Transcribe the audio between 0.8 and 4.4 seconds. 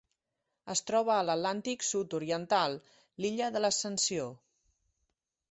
troba a l'Atlàntic sud-oriental: l'Illa de l'Ascensió.